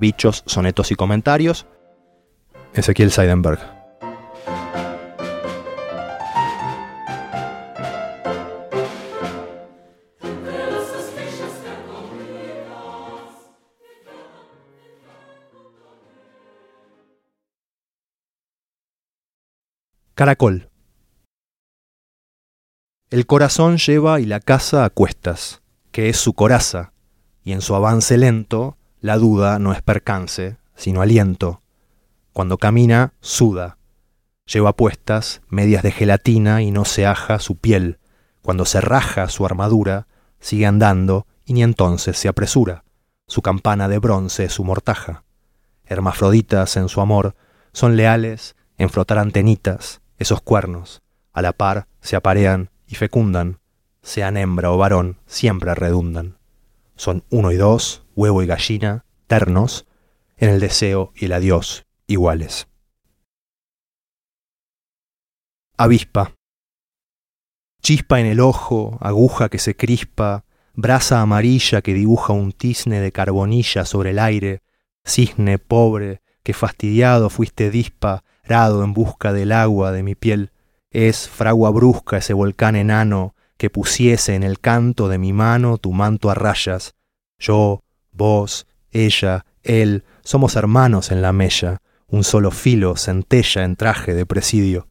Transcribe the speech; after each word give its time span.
Bichos, 0.00 0.42
sonetos 0.46 0.90
y 0.92 0.94
comentarios. 0.94 1.66
Ezequiel 2.72 3.10
Seidenberg. 3.10 3.60
Caracol. 20.14 20.70
El 23.10 23.26
corazón 23.26 23.76
lleva 23.76 24.18
y 24.20 24.24
la 24.24 24.40
casa 24.40 24.86
a 24.86 24.90
cuestas, 24.90 25.60
que 25.92 26.08
es 26.08 26.16
su 26.16 26.32
coraza, 26.32 26.94
y 27.44 27.52
en 27.52 27.60
su 27.60 27.74
avance 27.74 28.16
lento 28.16 28.78
la 29.00 29.16
duda 29.16 29.58
no 29.58 29.72
es 29.72 29.82
percance, 29.82 30.58
sino 30.74 31.00
aliento. 31.00 31.62
Cuando 32.32 32.58
camina, 32.58 33.14
suda. 33.20 33.78
Lleva 34.46 34.76
puestas 34.76 35.40
medias 35.48 35.82
de 35.82 35.90
gelatina 35.90 36.62
y 36.62 36.70
no 36.70 36.84
se 36.84 37.06
aja 37.06 37.38
su 37.38 37.56
piel. 37.56 37.98
Cuando 38.42 38.64
se 38.64 38.80
raja 38.80 39.28
su 39.28 39.46
armadura, 39.46 40.06
sigue 40.38 40.66
andando 40.66 41.26
y 41.44 41.54
ni 41.54 41.62
entonces 41.62 42.18
se 42.18 42.28
apresura. 42.28 42.84
Su 43.26 43.42
campana 43.42 43.88
de 43.88 43.98
bronce 43.98 44.44
es 44.44 44.52
su 44.52 44.64
mortaja. 44.64 45.24
Hermafroditas 45.84 46.76
en 46.76 46.88
su 46.88 47.00
amor 47.00 47.36
son 47.72 47.96
leales 47.96 48.56
en 48.76 48.90
frotar 48.90 49.18
antenitas, 49.18 50.00
esos 50.18 50.40
cuernos, 50.40 51.02
a 51.32 51.42
la 51.42 51.52
par 51.52 51.86
se 52.00 52.16
aparean 52.16 52.70
y 52.86 52.96
fecundan, 52.96 53.60
sean 54.02 54.36
hembra 54.36 54.70
o 54.72 54.78
varón, 54.78 55.18
siempre 55.26 55.74
redundan. 55.74 56.38
Son 56.96 57.24
uno 57.30 57.52
y 57.52 57.56
dos, 57.56 58.02
huevo 58.20 58.42
y 58.42 58.46
gallina, 58.46 59.06
ternos, 59.26 59.86
en 60.36 60.50
el 60.50 60.60
deseo 60.60 61.10
y 61.16 61.24
el 61.24 61.32
adiós, 61.32 61.86
iguales. 62.06 62.68
Avispa. 65.78 66.34
Chispa 67.82 68.20
en 68.20 68.26
el 68.26 68.40
ojo, 68.40 68.98
aguja 69.00 69.48
que 69.48 69.58
se 69.58 69.74
crispa, 69.74 70.44
brasa 70.74 71.22
amarilla 71.22 71.80
que 71.80 71.94
dibuja 71.94 72.34
un 72.34 72.52
tizne 72.52 73.00
de 73.00 73.10
carbonilla 73.10 73.86
sobre 73.86 74.10
el 74.10 74.18
aire, 74.18 74.60
cisne 75.02 75.58
pobre, 75.58 76.20
que 76.42 76.52
fastidiado 76.52 77.30
fuiste 77.30 77.70
dispa, 77.70 78.22
rado 78.44 78.84
en 78.84 78.92
busca 78.92 79.32
del 79.32 79.50
agua 79.50 79.92
de 79.92 80.02
mi 80.02 80.14
piel, 80.14 80.52
es 80.90 81.26
fragua 81.26 81.70
brusca 81.70 82.18
ese 82.18 82.34
volcán 82.34 82.76
enano 82.76 83.34
que 83.56 83.70
pusiese 83.70 84.34
en 84.34 84.42
el 84.42 84.60
canto 84.60 85.08
de 85.08 85.16
mi 85.16 85.32
mano 85.32 85.78
tu 85.78 85.92
manto 85.92 86.28
a 86.28 86.34
rayas. 86.34 86.94
Yo, 87.38 87.82
vos, 88.12 88.66
ella, 88.90 89.46
él, 89.62 90.04
somos 90.22 90.56
hermanos 90.56 91.10
en 91.10 91.22
la 91.22 91.32
mella, 91.32 91.80
un 92.08 92.24
solo 92.24 92.50
filo 92.50 92.96
centella 92.96 93.64
en 93.64 93.76
traje 93.76 94.14
de 94.14 94.26
presidio. 94.26 94.88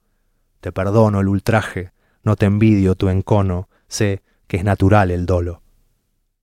Te 0.62 0.72
perdono 0.72 1.20
el 1.20 1.28
ultraje, 1.28 1.92
no 2.23 2.36
te 2.36 2.45
envidio 2.45 2.95
tu 2.95 3.09
encono, 3.09 3.70
sé 3.88 4.22
que 4.47 4.58
es 4.58 4.64
natural 4.64 5.12
el 5.12 5.25
dolo. 5.25 5.62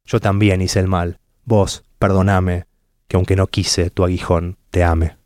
Yo 0.05 0.21
también 0.21 0.63
hice 0.63 0.81
el 0.81 0.87
mal, 0.87 1.21
vos, 1.45 1.85
perdoname, 1.99 2.67
que 3.09 3.17
aunque 3.17 3.37
no 3.37 3.47
quise 3.47 3.91
tu 3.91 4.05
aguijón, 4.05 4.59
te 4.71 4.85
ame. 4.85 5.17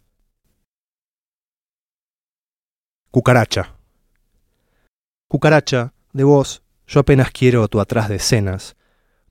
Cucaracha. 3.11 3.77
Cucaracha, 5.29 5.93
de 6.13 6.25
vos, 6.25 6.63
yo 6.87 7.01
apenas 7.01 7.31
quiero 7.31 7.69
tu 7.69 7.81
atrás 7.81 8.09
de 8.09 8.17
escenas, 8.17 8.77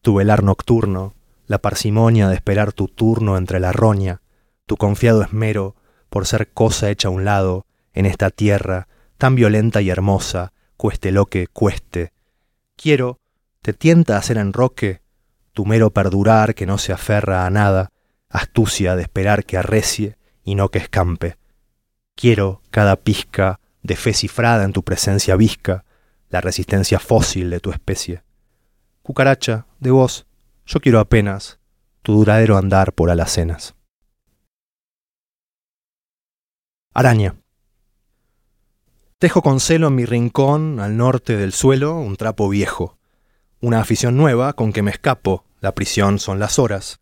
tu 0.02 0.16
velar 0.16 0.44
nocturno, 0.44 1.16
la 1.50 1.58
parsimonia 1.58 2.30
de 2.30 2.36
esperar 2.36 2.74
tu 2.74 2.88
turno 2.88 3.36
entre 3.36 3.60
la 3.60 3.72
roña, 3.72 4.22
tu 4.68 4.78
confiado 4.78 5.24
esmero 5.24 5.76
por 6.12 6.28
ser 6.28 6.52
cosa 6.54 6.92
hecha 6.92 7.08
a 7.08 7.12
un 7.12 7.26
lado 7.26 7.66
en 7.92 8.06
esta 8.06 8.30
tierra 8.30 8.88
tan 9.18 9.34
violenta 9.34 9.82
y 9.82 9.90
hermosa, 9.90 10.54
cueste 10.78 11.12
lo 11.12 11.26
que 11.26 11.48
cueste. 11.48 12.14
Quiero, 12.78 13.20
te 13.64 13.74
tienta 13.74 14.16
hacer 14.16 14.38
enroque, 14.38 15.02
tu 15.52 15.66
mero 15.66 15.90
perdurar 15.90 16.54
que 16.54 16.68
no 16.68 16.78
se 16.78 16.94
aferra 16.94 17.48
a 17.48 17.50
nada, 17.50 17.90
astucia 18.30 18.96
de 18.96 19.02
esperar 19.02 19.44
que 19.44 19.58
arrecie 19.58 20.18
y 20.44 20.54
no 20.54 20.70
que 20.70 20.78
escampe. 20.78 21.38
Quiero 22.16 22.62
cada 22.70 22.96
pizca 22.96 23.60
de 23.82 23.96
fe 23.96 24.14
cifrada 24.14 24.66
en 24.66 24.72
tu 24.72 24.84
presencia 24.84 25.36
visca, 25.36 25.84
la 26.30 26.42
resistencia 26.42 27.00
fósil 27.00 27.50
de 27.50 27.60
tu 27.60 27.72
especie. 27.72 28.22
Cucaracha, 29.02 29.66
de 29.80 29.90
vos, 29.90 30.28
yo 30.70 30.80
quiero 30.80 31.00
apenas 31.00 31.60
tu 32.04 32.14
duradero 32.14 32.56
andar 32.56 32.94
por 32.94 33.10
alacenas. 33.10 33.76
Araña. 36.94 37.42
Tejo 39.18 39.42
con 39.42 39.60
celo 39.60 39.88
en 39.88 39.96
mi 39.96 40.06
rincón, 40.06 40.80
al 40.80 40.96
norte 40.96 41.38
del 41.38 41.54
suelo, 41.54 41.96
un 41.96 42.18
trapo 42.18 42.48
viejo. 42.50 43.00
Una 43.62 43.82
afición 43.82 44.16
nueva 44.16 44.54
con 44.54 44.72
que 44.72 44.84
me 44.84 44.92
escapo, 44.92 45.44
la 45.60 45.74
prisión 45.74 46.20
son 46.20 46.38
las 46.38 46.60
horas. 46.60 47.00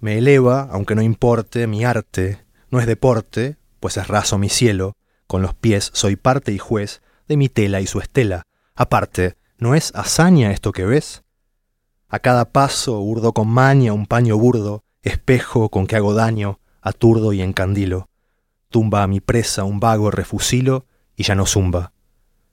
Me 0.00 0.18
eleva, 0.18 0.68
aunque 0.72 0.96
no 0.96 1.02
importe, 1.02 1.68
mi 1.68 1.84
arte, 1.84 2.44
no 2.68 2.80
es 2.80 2.86
deporte, 2.86 3.58
pues 3.78 3.96
es 3.96 4.08
raso 4.08 4.38
mi 4.38 4.48
cielo, 4.48 4.94
con 5.28 5.40
los 5.40 5.54
pies 5.54 5.90
soy 5.94 6.16
parte 6.16 6.50
y 6.50 6.58
juez 6.58 7.00
de 7.28 7.36
mi 7.36 7.48
tela 7.48 7.80
y 7.80 7.86
su 7.86 8.00
estela. 8.00 8.42
Aparte, 8.74 9.36
¿no 9.56 9.76
es 9.76 9.94
hazaña 9.94 10.50
esto 10.50 10.72
que 10.72 10.84
ves? 10.84 11.22
A 12.08 12.18
cada 12.20 12.52
paso 12.52 13.00
urdo 13.00 13.32
con 13.32 13.48
maña 13.48 13.92
un 13.92 14.06
paño 14.06 14.36
burdo, 14.36 14.84
espejo 15.02 15.68
con 15.68 15.86
que 15.86 15.96
hago 15.96 16.14
daño, 16.14 16.60
aturdo 16.80 17.32
y 17.32 17.42
encandilo. 17.42 18.08
Tumba 18.70 19.02
a 19.02 19.06
mi 19.06 19.20
presa 19.20 19.64
un 19.64 19.80
vago 19.80 20.10
refusilo 20.10 20.86
y 21.16 21.24
ya 21.24 21.34
no 21.34 21.46
zumba. 21.46 21.92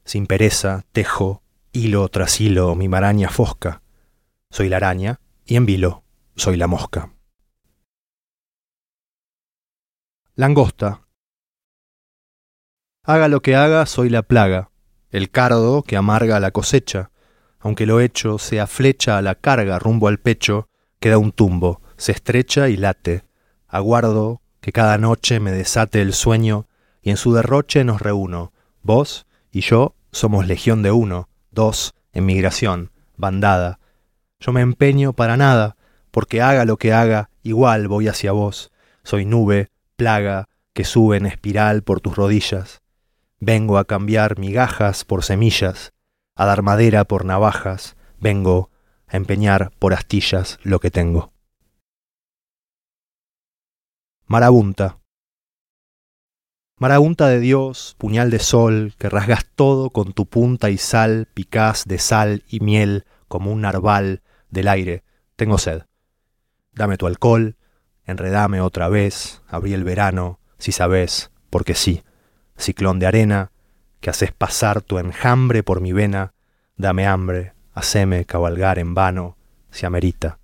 Sin 0.04 0.28
pereza, 0.28 0.86
tejo, 0.92 1.42
hilo 1.72 2.08
tras 2.10 2.40
hilo, 2.42 2.76
mi 2.76 2.88
maraña 2.88 3.30
fosca. 3.30 3.82
Soy 4.50 4.70
la 4.70 4.78
araña 4.78 5.20
y 5.46 5.56
en 5.56 5.66
vilo 5.66 6.06
soy 6.36 6.58
la 6.58 6.68
mosca. 6.68 7.12
Langosta, 10.36 11.02
Haga 13.04 13.28
lo 13.28 13.42
que 13.42 13.56
haga, 13.56 13.86
soy 13.86 14.10
la 14.10 14.24
plaga, 14.24 14.72
el 15.12 15.30
cardo 15.30 15.84
que 15.84 15.96
amarga 15.96 16.40
la 16.40 16.50
cosecha. 16.50 17.12
Aunque 17.66 17.88
lo 17.88 18.00
hecho 18.00 18.38
sea 18.38 18.68
flecha 18.68 19.18
a 19.18 19.24
la 19.24 19.34
carga 19.34 19.80
rumbo 19.80 20.08
al 20.08 20.20
pecho, 20.20 20.70
queda 21.00 21.18
un 21.18 21.32
tumbo, 21.32 21.82
se 21.98 22.12
estrecha 22.12 22.70
y 22.70 22.78
late. 22.78 23.24
Aguardo 23.68 24.44
que 24.62 24.72
cada 24.72 25.00
noche 25.00 25.40
me 25.40 25.52
desate 25.52 26.00
el 26.04 26.14
sueño 26.14 26.68
y 27.02 27.10
en 27.10 27.18
su 27.18 27.34
derroche 27.34 27.84
nos 27.84 28.04
reúno. 28.04 28.54
Vos 28.84 29.26
y 29.52 29.62
yo 29.62 29.96
somos 30.12 30.46
legión 30.46 30.84
de 30.84 30.92
uno, 30.92 31.28
dos, 31.50 31.96
en 32.14 32.28
migración, 32.28 32.92
bandada. 33.18 33.80
Yo 34.40 34.54
me 34.54 34.62
empeño 34.62 35.14
para 35.14 35.36
nada, 35.36 35.76
porque 36.12 36.44
haga 36.44 36.66
lo 36.66 36.78
que 36.78 36.94
haga, 36.94 37.32
igual 37.42 37.88
voy 37.88 38.08
hacia 38.08 38.32
vos. 38.32 38.72
Soy 39.02 39.26
nube, 39.26 39.72
plaga, 39.96 40.50
que 40.74 40.84
sube 40.84 41.18
en 41.18 41.26
espiral 41.26 41.82
por 41.82 42.00
tus 42.00 42.16
rodillas. 42.16 42.84
Vengo 43.40 43.80
a 43.80 43.86
cambiar 43.86 44.38
migajas 44.38 45.04
por 45.04 45.24
semillas, 45.24 45.94
a 46.36 46.46
dar 46.46 46.62
madera 46.62 47.06
por 47.06 47.26
navajas, 47.26 47.96
vengo 48.20 48.70
a 49.08 49.18
empeñar 49.18 49.72
por 49.80 49.94
astillas 49.94 50.60
lo 50.64 50.80
que 50.80 50.92
tengo. 50.92 51.34
Marabunta. 54.28 55.00
Marabunta 56.78 57.28
de 57.28 57.40
Dios, 57.40 57.96
puñal 57.98 58.32
de 58.32 58.40
sol, 58.40 58.94
que 58.98 59.10
rasgas 59.10 59.46
todo 59.56 59.92
con 59.92 60.14
tu 60.14 60.26
punta 60.26 60.70
y 60.70 60.78
sal, 60.78 61.28
picás 61.34 61.86
de 61.86 62.00
sal 62.00 62.44
y 62.50 62.60
miel 62.60 63.06
como 63.28 63.52
un 63.52 63.62
narval 63.62 64.24
del 64.50 64.68
aire. 64.68 65.04
Tengo 65.36 65.58
sed. 65.58 65.84
Dame 66.74 66.98
tu 66.98 67.08
alcohol, 67.08 67.56
enredame 68.04 68.60
otra 68.60 68.90
vez, 68.90 69.42
abrí 69.48 69.74
el 69.74 69.86
verano, 69.86 70.40
si 70.58 70.74
sabes, 70.74 71.32
porque 71.50 71.76
sí 71.76 72.04
ciclón 72.58 73.00
de 73.00 73.08
arena, 73.08 73.52
que 74.06 74.12
haces 74.12 74.32
pasar 74.32 74.84
tu 74.84 75.00
enjambre 75.00 75.64
por 75.64 75.82
mi 75.82 75.92
vena, 75.92 76.36
dame 76.78 77.08
hambre, 77.08 77.54
haceme 77.74 78.26
cabalgar 78.26 78.78
en 78.78 78.94
vano, 78.94 79.36
si 79.72 79.88
amerita. 79.88 80.38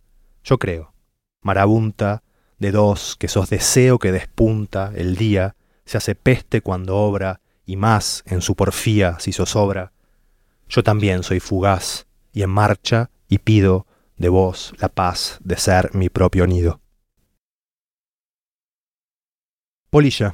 Yo 0.43 0.57
creo, 0.57 0.95
marabunta, 1.43 2.23
de 2.57 2.71
dos, 2.71 3.15
que 3.19 3.27
sos 3.27 3.51
deseo 3.51 3.99
que 3.99 4.11
despunta, 4.11 4.91
el 4.95 5.15
día, 5.15 5.55
se 5.85 5.99
hace 5.99 6.15
peste 6.15 6.61
cuando 6.61 6.97
obra, 6.97 7.39
y 7.63 7.75
más 7.75 8.23
en 8.25 8.41
su 8.41 8.55
porfía 8.55 9.19
si 9.19 9.31
zozobra. 9.31 9.91
Yo 10.67 10.81
también 10.81 11.21
soy 11.21 11.39
fugaz, 11.39 12.07
y 12.33 12.41
en 12.41 12.49
marcha, 12.49 13.11
y 13.29 13.37
pido 13.37 13.85
de 14.17 14.29
vos 14.29 14.73
la 14.79 14.89
paz 14.89 15.37
de 15.43 15.57
ser 15.57 15.93
mi 15.93 16.09
propio 16.09 16.47
nido. 16.47 16.81
Polilla. 19.91 20.33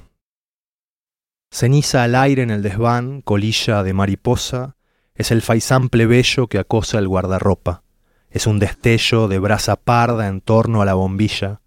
Ceniza 1.50 2.04
al 2.04 2.16
aire 2.16 2.44
en 2.44 2.52
el 2.52 2.62
desván, 2.62 3.22
colilla 3.22 3.84
de 3.84 3.94
mariposa, 3.94 4.76
es 5.16 5.32
el 5.32 5.42
faisán 5.42 5.90
plebeyo 5.90 6.48
que 6.48 6.60
acosa 6.60 7.00
el 7.00 7.08
guardarropa, 7.08 7.84
es 8.30 8.46
un 8.46 8.60
destello 8.60 9.28
de 9.28 9.40
brasa 9.40 9.76
parda 9.76 10.28
en 10.28 10.42
torno 10.42 10.82
a 10.82 10.86
la 10.86 10.94
bombilla, 10.94 11.62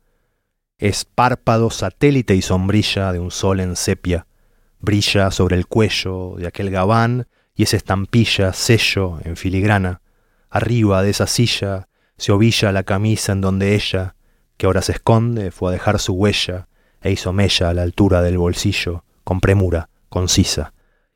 Es 0.78 1.04
párpado, 1.04 1.68
satélite 1.68 2.34
y 2.34 2.40
sombrilla 2.40 3.12
de 3.12 3.18
un 3.18 3.30
sol 3.30 3.60
en 3.60 3.76
sepia. 3.76 4.26
Brilla 4.78 5.30
sobre 5.30 5.56
el 5.56 5.66
cuello 5.66 6.36
de 6.38 6.46
aquel 6.46 6.70
gabán 6.70 7.26
y 7.54 7.64
es 7.64 7.74
estampilla, 7.74 8.54
sello 8.54 9.18
en 9.22 9.36
filigrana. 9.36 10.00
Arriba 10.48 11.02
de 11.02 11.10
esa 11.10 11.26
silla 11.26 11.88
se 12.16 12.32
ovilla 12.32 12.72
la 12.72 12.84
camisa 12.84 13.32
en 13.32 13.42
donde 13.42 13.74
ella, 13.74 14.16
que 14.56 14.64
ahora 14.64 14.80
se 14.80 14.92
esconde, 14.92 15.50
fue 15.50 15.68
a 15.68 15.72
dejar 15.72 15.98
su 15.98 16.14
huella 16.14 16.68
e 17.02 17.12
hizo 17.12 17.34
mella 17.34 17.68
a 17.68 17.74
la 17.74 17.82
altura 17.82 18.22
del 18.22 18.38
bolsillo, 18.38 19.04
con 19.24 19.40
premura, 19.40 19.88
concisa. 20.08 20.72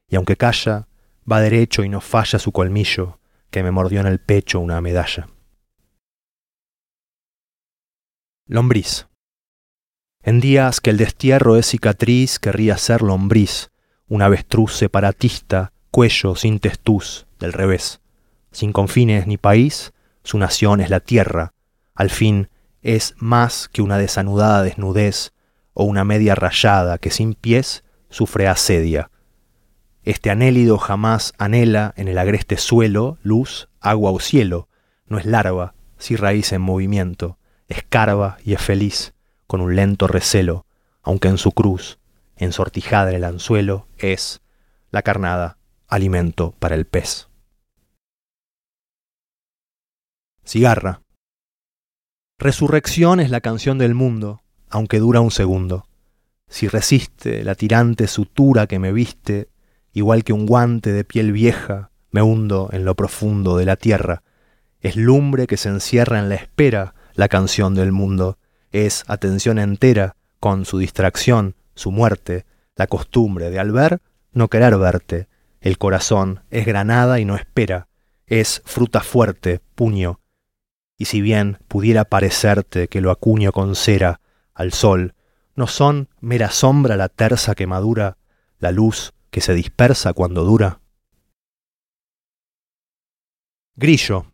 Y 0.08 0.16
aunque 0.16 0.36
calla, 0.36 0.88
va 1.30 1.40
derecho 1.40 1.84
y 1.84 1.88
no 1.88 2.00
falla 2.00 2.38
su 2.38 2.52
colmillo, 2.52 3.18
que 3.50 3.62
me 3.62 3.70
mordió 3.70 4.00
en 4.00 4.06
el 4.06 4.20
pecho 4.20 4.60
una 4.60 4.80
medalla. 4.80 5.28
Lombriz. 8.46 9.06
En 10.22 10.40
días 10.40 10.80
que 10.80 10.90
el 10.90 10.96
destierro 10.96 11.56
es 11.56 11.66
cicatriz, 11.66 12.38
querría 12.38 12.76
ser 12.78 13.02
lombriz, 13.02 13.70
un 14.08 14.22
avestruz 14.22 14.76
separatista, 14.76 15.72
cuello 15.90 16.34
sin 16.34 16.60
testuz, 16.60 17.26
del 17.38 17.52
revés. 17.52 18.00
Sin 18.52 18.72
confines 18.72 19.26
ni 19.26 19.36
país, 19.36 19.92
su 20.22 20.38
nación 20.38 20.80
es 20.80 20.90
la 20.90 21.00
tierra, 21.00 21.52
al 21.94 22.10
fin 22.10 22.48
es 22.82 23.14
más 23.18 23.68
que 23.68 23.82
una 23.82 23.98
desanudada 23.98 24.62
desnudez 24.62 25.32
o 25.72 25.84
una 25.84 26.04
media 26.04 26.34
rayada 26.34 26.98
que 26.98 27.10
sin 27.10 27.34
pies 27.34 27.84
sufre 28.14 28.46
asedia. 28.46 29.10
Este 30.04 30.30
anélido 30.30 30.78
jamás 30.78 31.32
anhela 31.36 31.92
en 31.96 32.06
el 32.06 32.16
agreste 32.18 32.58
suelo 32.58 33.18
luz, 33.24 33.68
agua 33.80 34.12
o 34.12 34.20
cielo, 34.20 34.68
no 35.08 35.18
es 35.18 35.26
larva, 35.26 35.74
si 35.98 36.14
raíz 36.14 36.52
en 36.52 36.62
movimiento, 36.62 37.38
escarba 37.66 38.36
y 38.44 38.52
es 38.52 38.60
feliz, 38.60 39.14
con 39.48 39.60
un 39.60 39.74
lento 39.74 40.06
recelo, 40.06 40.64
aunque 41.02 41.26
en 41.26 41.38
su 41.38 41.50
cruz, 41.50 41.98
ensortijada 42.36 43.10
en 43.10 43.16
el 43.16 43.24
anzuelo, 43.24 43.88
es 43.98 44.42
la 44.92 45.02
carnada, 45.02 45.58
alimento 45.88 46.54
para 46.60 46.76
el 46.76 46.86
pez. 46.86 47.28
Cigarra. 50.44 51.02
Resurrección 52.38 53.18
es 53.18 53.30
la 53.30 53.40
canción 53.40 53.76
del 53.78 53.94
mundo, 53.94 54.40
aunque 54.70 55.00
dura 55.00 55.20
un 55.20 55.32
segundo. 55.32 55.88
Si 56.48 56.68
resiste 56.68 57.44
la 57.44 57.54
tirante 57.54 58.06
sutura 58.06 58.66
que 58.66 58.78
me 58.78 58.92
viste, 58.92 59.48
igual 59.92 60.24
que 60.24 60.32
un 60.32 60.46
guante 60.46 60.92
de 60.92 61.04
piel 61.04 61.32
vieja, 61.32 61.90
me 62.10 62.22
hundo 62.22 62.68
en 62.72 62.84
lo 62.84 62.94
profundo 62.94 63.56
de 63.56 63.64
la 63.64 63.76
tierra. 63.76 64.22
Es 64.80 64.96
lumbre 64.96 65.46
que 65.46 65.56
se 65.56 65.68
encierra 65.68 66.18
en 66.18 66.28
la 66.28 66.36
espera 66.36 66.94
la 67.14 67.28
canción 67.28 67.74
del 67.74 67.92
mundo. 67.92 68.38
Es 68.70 69.04
atención 69.06 69.58
entera, 69.58 70.16
con 70.40 70.64
su 70.64 70.78
distracción, 70.78 71.54
su 71.74 71.90
muerte, 71.90 72.44
la 72.76 72.86
costumbre 72.86 73.50
de 73.50 73.58
al 73.58 73.72
ver 73.72 74.00
no 74.34 74.48
querer 74.48 74.76
verte. 74.76 75.28
El 75.60 75.78
corazón 75.78 76.42
es 76.50 76.66
granada 76.66 77.20
y 77.20 77.24
no 77.24 77.36
espera. 77.36 77.88
Es 78.26 78.62
fruta 78.64 79.00
fuerte, 79.00 79.60
puño. 79.74 80.20
Y 80.98 81.06
si 81.06 81.20
bien 81.20 81.58
pudiera 81.68 82.04
parecerte 82.04 82.88
que 82.88 83.00
lo 83.00 83.10
acuño 83.10 83.52
con 83.52 83.74
cera 83.74 84.20
al 84.52 84.72
sol, 84.72 85.14
¿no 85.56 85.66
son 85.66 86.08
mera 86.20 86.50
sombra 86.50 86.96
la 86.96 87.08
tersa 87.08 87.54
que 87.54 87.66
madura, 87.66 88.16
la 88.58 88.72
luz 88.72 89.12
que 89.30 89.40
se 89.40 89.54
dispersa 89.54 90.12
cuando 90.12 90.44
dura? 90.44 90.80
Grillo. 93.76 94.26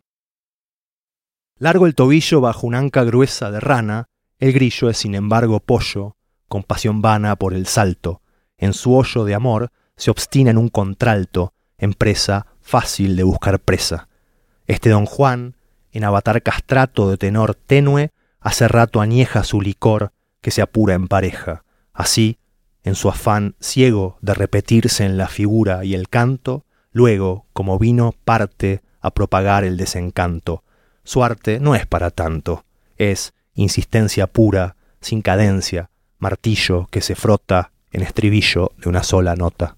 Largo 1.57 1.85
el 1.85 1.95
tobillo 1.95 2.41
bajo 2.41 2.67
un 2.67 2.75
anca 2.75 3.03
gruesa 3.03 3.51
de 3.51 3.59
rana, 3.59 4.05
el 4.39 4.53
grillo 4.53 4.89
es 4.89 4.97
sin 4.97 5.15
embargo 5.15 5.59
pollo, 5.59 6.15
con 6.47 6.63
pasión 6.63 7.01
vana 7.01 7.35
por 7.35 7.53
el 7.53 7.67
salto. 7.67 8.21
En 8.57 8.73
su 8.73 8.95
hoyo 8.95 9.23
de 9.25 9.35
amor 9.35 9.71
se 9.95 10.11
obstina 10.11 10.51
en 10.51 10.57
un 10.57 10.69
contralto, 10.69 11.53
en 11.77 11.93
presa 11.93 12.47
fácil 12.61 13.15
de 13.15 13.23
buscar 13.23 13.59
presa. 13.59 14.07
Este 14.67 14.89
don 14.89 15.05
Juan, 15.05 15.55
en 15.91 16.03
avatar 16.03 16.41
castrato 16.41 17.09
de 17.09 17.17
tenor 17.17 17.55
tenue, 17.55 18.11
hace 18.39 18.67
rato 18.67 19.01
añeja 19.01 19.43
su 19.43 19.61
licor 19.61 20.13
que 20.41 20.51
se 20.51 20.61
apura 20.61 20.95
en 20.95 21.07
pareja. 21.07 21.63
Así, 21.93 22.37
en 22.83 22.95
su 22.95 23.09
afán 23.09 23.55
ciego 23.59 24.17
de 24.21 24.33
repetirse 24.33 25.05
en 25.05 25.17
la 25.17 25.27
figura 25.27 25.85
y 25.85 25.93
el 25.93 26.09
canto, 26.09 26.65
luego, 26.91 27.45
como 27.53 27.79
vino, 27.79 28.13
parte 28.25 28.81
a 28.99 29.11
propagar 29.11 29.63
el 29.63 29.77
desencanto. 29.77 30.63
Su 31.03 31.23
arte 31.23 31.59
no 31.59 31.75
es 31.75 31.85
para 31.85 32.11
tanto, 32.11 32.65
es 32.97 33.33
insistencia 33.53 34.27
pura, 34.27 34.75
sin 34.99 35.21
cadencia, 35.21 35.89
martillo 36.19 36.87
que 36.91 37.01
se 37.01 37.15
frota 37.15 37.71
en 37.91 38.03
estribillo 38.03 38.71
de 38.77 38.89
una 38.89 39.03
sola 39.03 39.35
nota. 39.35 39.77